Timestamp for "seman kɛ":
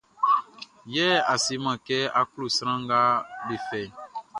1.45-1.97